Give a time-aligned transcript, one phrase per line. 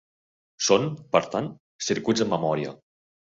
[0.67, 1.51] Són, per tant,
[1.89, 2.73] circuits amb memòria.